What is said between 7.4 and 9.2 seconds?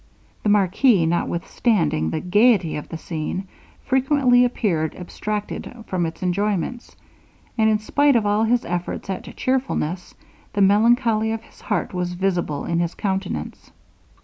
and in spite of all his efforts